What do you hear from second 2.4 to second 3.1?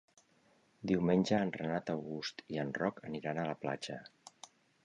i en Roc